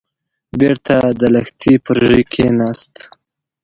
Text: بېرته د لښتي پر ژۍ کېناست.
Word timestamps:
بېرته 0.59 0.95
د 1.19 1.21
لښتي 1.33 1.73
پر 1.85 1.97
ژۍ 2.09 2.23
کېناست. 2.33 2.93